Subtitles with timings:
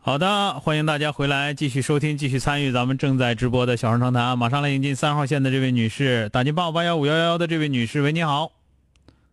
[0.00, 4.38] 好的，欢迎大家回来继续收听、继续参与咱们正在直播的小声长谈。
[4.38, 8.50] 马上来迎进三号线的这位女士，打进八五八幺五幺幺的这位女士，喂，你好。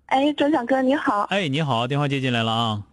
[0.08, 1.22] 哎，周小哥，你好。
[1.30, 2.83] 哎，你好，电话接进来了啊。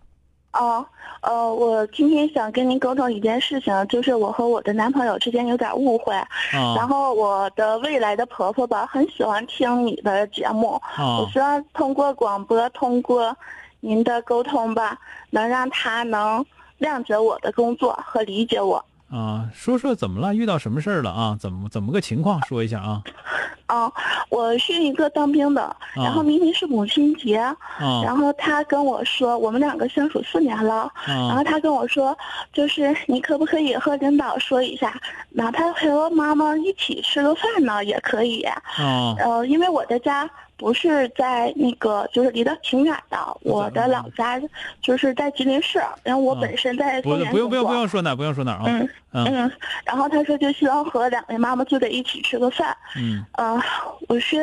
[0.53, 0.87] 哦，
[1.23, 6.15] 呃，我今天想跟您沟通一件事情，就是我和我的男朋友之间有点误会。
[6.15, 6.77] 啊。
[6.77, 10.81] 然后我的未来的婆婆吧，很喜欢听你的节目。
[10.97, 11.19] 啊。
[11.19, 13.37] 我希望通过广播，通过
[13.83, 16.43] 您的沟通吧，能让他能。
[16.81, 20.35] 谅解我的工作和理解我啊，说说怎么了？
[20.35, 21.37] 遇到什么事儿了啊？
[21.39, 22.45] 怎么怎么个情况？
[22.45, 23.01] 说一下啊。
[23.67, 23.93] 啊，
[24.31, 27.37] 我是一个当兵的，然后明天是母亲节，
[27.79, 32.19] 然后他跟我说，我们两个相处四年了，然后他跟我说，
[32.53, 38.43] 就是你可不可以和领导说一下，哪怕陪我妈妈一起吃个饭呢，也可以。
[38.43, 40.29] 啊，呃，因为我的家。
[40.63, 43.19] 不是在那个，就是离得挺远的。
[43.41, 44.41] 我的老家
[44.81, 48.63] 就是在吉林市，然后我本身在不不用不用不用说哪不用说哪啊。
[48.67, 49.51] 嗯嗯。
[49.85, 52.77] 然后他说就希望和两位妈妈坐在一起吃个饭。
[52.97, 53.25] 嗯。
[53.33, 53.61] 呃，
[54.07, 54.39] 我说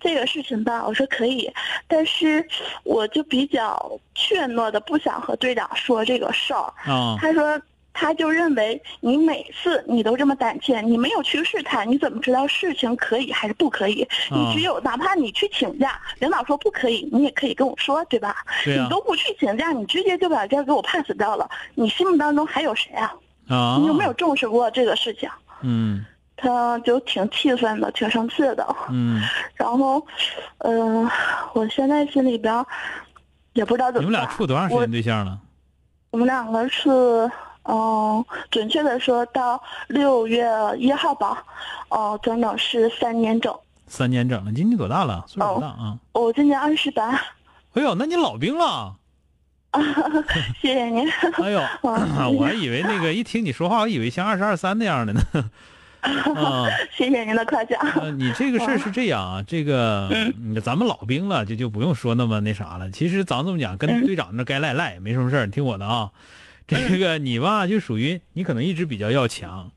[0.00, 1.52] 这个事情吧，我说可以，
[1.88, 2.46] 但是
[2.84, 6.72] 我就比较怯懦的，不想和队长说这个事儿。
[6.84, 7.16] 啊。
[7.20, 7.60] 他说。
[7.98, 14.06] 他就认为你每次你都这么胆怯，你没有去试探，你怎么知道事情可以还是不可以？
[14.30, 18.36] 你只有哪怕你去请假，领导说不可以，你也可以跟我说，对吧？
[18.62, 23.14] 对你都不去请假，你直接就把这给我 pass 掉了，你心目当中还有谁啊？
[23.48, 23.78] 啊！
[23.80, 25.26] 你有没有重视过这个事情？
[25.62, 26.04] 嗯。
[26.36, 28.76] 他就挺气愤的，挺生气的。
[28.90, 29.22] 嗯。
[29.56, 30.06] 然后，
[30.58, 31.08] 嗯，
[31.54, 32.62] 我现在心里边
[33.54, 34.06] 也不知道怎么。
[34.06, 35.38] 你们俩处多长时间对象了？
[36.10, 37.30] 我们两个是。
[37.68, 41.44] 嗯，准确的说到六月一号吧，
[41.88, 43.54] 哦，整整是三年整。
[43.88, 45.24] 三年整了，今年多大了？
[45.26, 45.98] 岁数多大啊？
[46.12, 47.10] 我今年二十八。
[47.74, 48.96] 哎呦，那你老兵了。
[50.60, 51.06] 谢谢您。
[51.42, 55.22] 哎呦， 我还以为那个一听你说话，我以为像二十二三那样的呢。
[56.00, 56.66] 啊，
[56.96, 57.78] 谢谢您的夸奖。
[58.16, 60.08] 你这个事儿是这样啊，这个
[60.64, 62.90] 咱们老兵了，就就不用说那么那啥了。
[62.90, 65.46] 其实咱这么讲，跟队长那该赖赖，没什么事儿。
[65.46, 66.10] 你听我的啊。
[66.88, 69.70] 这个你吧，就属于你可能一直比较要强，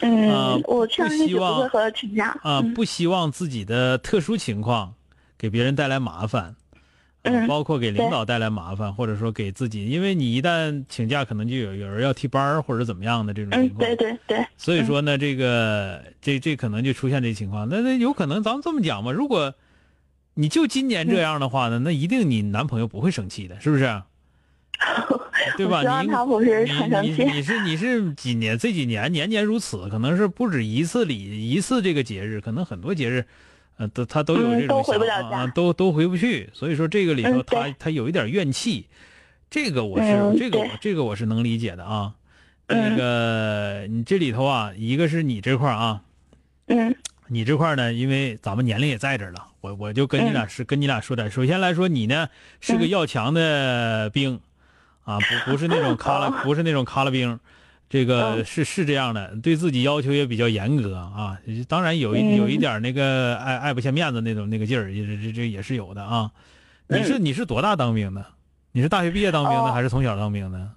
[0.00, 4.94] 嗯，我不希望和请假啊，不希望自己的特殊情况
[5.38, 6.54] 给别人带来麻烦，
[7.22, 19.54] 嗯，包括给领导带来麻烦，或者说给自己，因为你一旦请假，可能就有有人要替班儿或者怎么样的这种情况，对对对，所以说呢，这个这这可能就出现这情况，那那有可能咱们这么讲吧，如果
[20.34, 24.02] 你就今年这样的话呢，那一定你男朋友不会生气的，是不是？
[25.56, 25.82] 对吧？
[27.02, 33.24] 你你你是你是几年这几年年年如此，可能是不止一次礼一次这个节日，可能很多节日，
[33.76, 36.50] 呃，都他都有这种想法啊，都都回不去。
[36.52, 38.86] 所以说这个里头他他有一点怨气，
[39.50, 42.14] 这个我是这个我这个我是能理解的啊。
[42.66, 46.02] 那个你这里头啊，一个是你这块啊，
[46.66, 46.94] 嗯，
[47.28, 51.30] 你这块呢，因为咱们年龄也在这了，我我就跟你俩是跟你俩说点。
[51.30, 52.28] 首先来说，你呢
[52.60, 54.40] 是个要强的兵。
[55.04, 57.38] 啊，不不是那种卡拉， 不是那种卡拉兵，
[57.90, 61.38] 这个是是这样的，对自己要求也比较严格啊。
[61.68, 66.30] 当然有一有一点那个爱爱不下面子那种那个劲儿，也这这也是有的啊。
[66.88, 68.24] 你是你是多大当兵的？
[68.72, 70.70] 你是大学毕业当兵的，还是从小当兵的？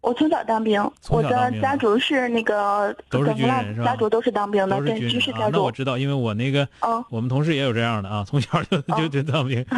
[0.00, 3.84] 我从小当兵，我的家族是那个都是军人是吧？
[3.84, 5.50] 家族都是当兵的，都是军人啊。
[5.52, 6.66] 那我知道，因为我那个，
[7.10, 9.62] 我们同事也有这样的啊，从小就就就当兵。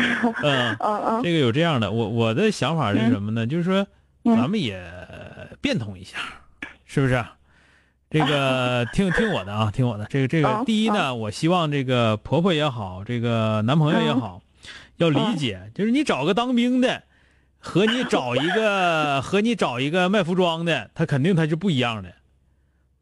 [0.42, 3.46] 嗯嗯嗯，这个有这样的，我我的想法是什么呢？
[3.46, 3.84] 就是说，
[4.24, 4.80] 咱们也
[5.60, 6.18] 变通一下，
[6.84, 7.24] 是不是？
[8.08, 10.06] 这个 听听我的啊，听我的。
[10.06, 14.40] 这个这个，第一呢，我希望这个婆婆也好，这个男朋友也好，
[14.98, 17.02] 要理解，就是你找个当兵的。
[17.62, 22.12] 和你找一个 和你找一个卖服装的，他肯定他是不一样的，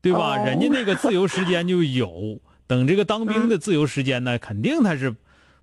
[0.02, 0.36] 对吧？
[0.36, 5.16] 人家那个自由时间就有，等这个当兵的自由时间呢，肯定他是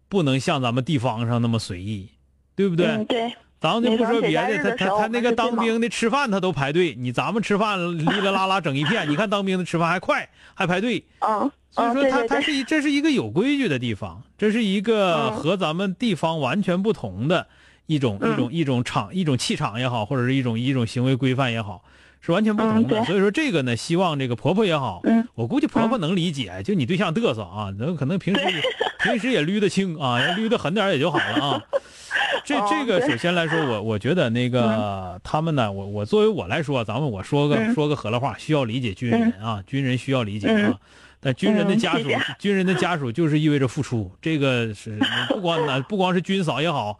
[0.10, 2.10] 不能像咱们地方上那么随意，
[2.56, 3.06] 对不对？
[3.06, 3.32] 对。
[3.60, 11.04] 咱们就不说别的，他他他那个当兵的吃饭他都排队，你咱们吃饭哩哩啦啦整一片， 你看当兵的吃饭还快还排队。
[11.22, 11.52] 嗯。
[11.72, 17.48] 所以说他他是一这是一个有规矩的地方，这是一个和咱们地方完全不同的。
[17.88, 21.84] 一种一种一种场一种气场也好，或者是一种一种行为规范也好，
[22.22, 23.04] 是完全不同的。
[23.06, 25.02] 所以说这个呢，希望这个婆婆也好，
[25.34, 26.62] 我估计婆婆能理解。
[26.64, 28.42] 就你对象嘚瑟啊，那可能平时
[29.04, 31.64] 平时也捋得清啊，要捋得狠点也就好了啊。
[32.44, 40.78] 这这个首先来说，我我觉得那个他们呢，我我作为我来说，咱们我说个说个河了话，需要理解军人啊，军人需要理解啊。
[41.20, 47.00] 但军人的家属，军人的家属就是意味着付出，这个是不光呢，不光是军嫂也好。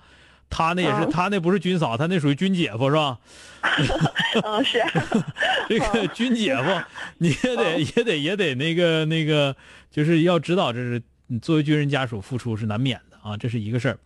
[0.50, 3.18] 他那也是，他那不是军嫂，他那属于军姐夫是吧？
[4.44, 4.82] 嗯， 是。
[5.68, 6.64] 这个军姐夫，
[7.18, 9.56] 你也得也得也得那个那个，
[9.92, 11.02] 就是要知道，这是
[11.42, 14.00] 作为军人家属付出是难免的啊，这是一个事儿。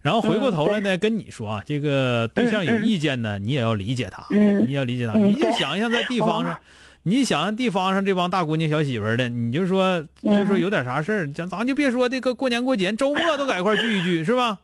[0.00, 5.14] 然后回过头来呢，跟你说啊，这个对象有意见呢，你也要理解他，你要理解他。
[5.14, 6.56] 你就想一想，在地方上，
[7.02, 14.58] 你想想地方上这帮大姑娘小媳妇的，你就说就说有点啥事儿，咱咱就别说这个过年过节，周末都在一块聚一聚，是吧？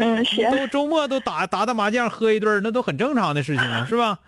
[0.56, 4.18] 都周末都打打打麻将，喝一顿，那都很正常的事情啊，是吧？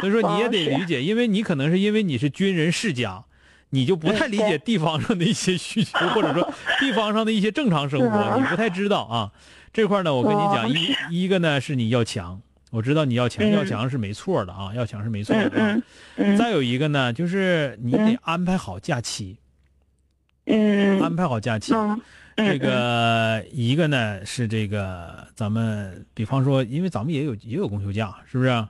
[0.00, 3.24] 所以说你也得理解，因为你可能是因为你是军人世家，
[3.70, 9.32] 你就不太理解地方上的一些需求，或者说地方上的一些正常生活，你不太知道啊。
[9.72, 10.68] 这块呢，我跟你讲，
[11.10, 12.38] 一一个呢是你要强，
[12.70, 15.82] 我知道你要强，要强是没错的啊，要强是没错的。
[16.36, 19.38] 再有一个呢，就是你得安排好假期。
[20.44, 21.00] 嗯。
[21.00, 21.72] 安排好假期。
[22.36, 28.66] 这个一个呢是这个咱们，比方说，因为咱们也有也有公休假，是不是？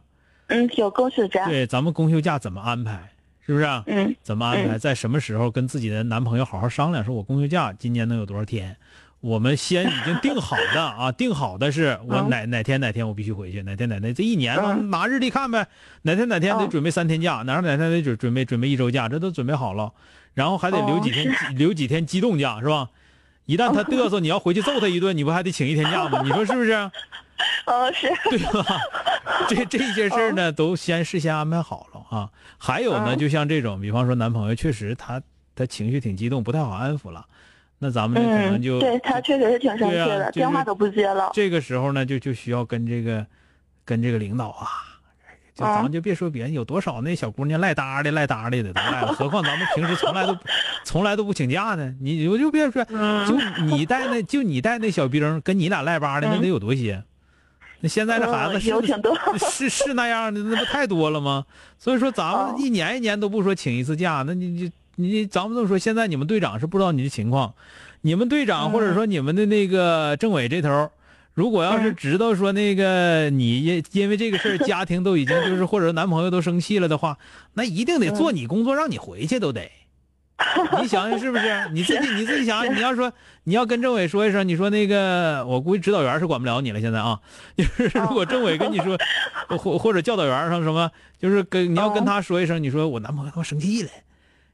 [0.49, 1.47] 嗯，有公休假。
[1.47, 3.11] 对，咱们公休假怎么安排？
[3.47, 3.67] 是不是？
[3.87, 4.15] 嗯。
[4.23, 4.79] 怎么安排？
[4.79, 7.05] 在什么时候跟自己的男朋友好好商量？
[7.05, 8.77] 说我公休假今年能有多少天？
[9.21, 14.59] 我们先已经定好的啊， 定好的是我哪哪天哪天我必须回去，哪天哪天这一年
[14.91, 15.69] 拿日历看呗，
[16.03, 19.93] 哪天哪天得准备三天假，哪天哪天得准准备准备一周假，这都准备好了，
[20.35, 22.91] 然后还得留几天留几天机动假，是吧？
[23.47, 26.23] 一旦他嘚瑟，你要回去揍他一顿，你不还得请一天假吗？
[26.23, 26.73] 你说是不是？
[27.67, 28.81] 哦，是对吧？
[29.49, 32.31] 这这些事儿呢，都先事先安排好了啊。
[32.57, 35.21] 还有呢，就像这种，比方说男朋友确实他
[35.57, 37.27] 他情绪挺激动，不太好安抚了，
[37.79, 41.31] 那咱们可能就对他确实是挺生气的，电话都不接了。
[41.35, 43.27] 这个时候呢，就就需要跟这个
[43.85, 44.69] 跟这个领导啊。
[45.55, 50.39] 就咱们就别说别人，有多少那小姑娘赖搭的赖搭的的都赖了，何况咱们平时从来都
[50.83, 51.95] 从来都不请假呢。
[52.01, 57.03] 你我就别说，就你带那就你带那小兵跟你俩赖巴的那得有多些？
[57.81, 58.71] 那现在这孩子是
[59.51, 61.45] 是是那样的，那不太多了吗？
[61.79, 67.53] 所以说咱们一年一年都不说请一次假，那你你你咱们这么说，现在你们队长是不知道你的情况，
[68.01, 70.91] 你们队长或者说你们的那个政委这头。
[71.35, 77.17] 如果要是知道说那个你因因为这个事儿家庭都已经就是或者男朋友都生气了的话，
[77.55, 79.71] 那一定得做你工作让你回去都得，
[80.83, 81.71] 你想想是不是？
[81.73, 83.11] 你自己你自己想，你要说
[83.45, 87.19] 你要跟政委说一声，你说那个我估计指导员是管不了你了，现在啊，
[87.57, 88.99] 就是如果政委跟你说，
[89.57, 93.89] 或或者教导员上什么，就是跟你要跟他说一声，你说我男朋友他妈生气了，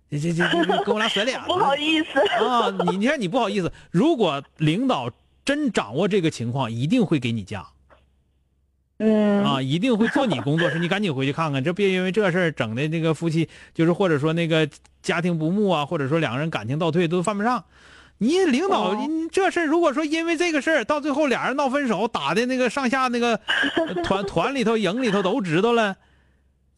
[0.09, 0.45] 这这这
[0.85, 5.11] 跟我俩甩脸了，不好意思啊，你你看你不好意思，如果领导。
[5.49, 7.69] 真掌握这个情况，一定会给你假。
[8.99, 14.69] 嗯啊，一定会做你工作，是你赶紧回去看看，这别因为这事儿整的那个夫妻，就是或者说那个
[15.01, 17.65] 家庭不睦啊，或者说两个人感情倒退都犯不上。
[18.19, 23.41] 你领导，你这事儿如果说因为这个事儿到最后俩人闹分手，打的那个上下那个
[24.05, 25.97] 团 团里头、营里头都知道了，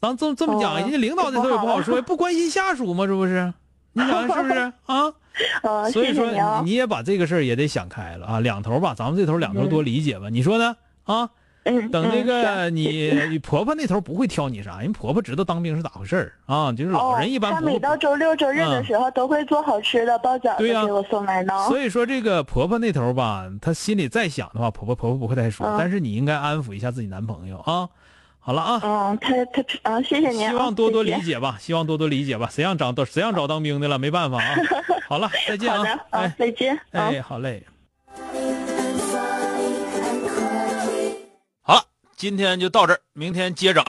[0.01, 3.05] 咱这这么讲，人家领导这头也不好说，不关心下属吗？
[3.05, 3.53] 这不是？
[3.93, 5.13] 你想是不是 啊？
[5.91, 6.27] 所以说
[6.65, 10.77] 你也把这个事儿也得想开了啊，两头吧，咱们这头两头多理解吧，你说呢？
[11.05, 11.31] 啊，
[11.91, 17.53] 等这个 你婆婆那头不会挑你啥，人婆婆知道当兵是咋回事儿啊，就是老人一般。
[17.53, 21.55] 她每到周六周日的时候都会做好吃的包饺子给我送来呢。
[21.69, 27.89] 所以说这个婆婆那头吧，她心里再想的话，婆婆婆婆不会太说，但是你应该安抚一下自己男朋友啊。
[28.43, 34.57] 好了啊，嗯，他他啊，谢谢您，希望多多理解吧，希望多多理解吧，谁让找谁让找当兵的了，没办法啊。
[35.07, 37.63] 好了，再见啊，哎，再见，哎，好嘞。
[41.63, 41.83] 好了，
[42.17, 43.85] 今天就到这儿，明天接着。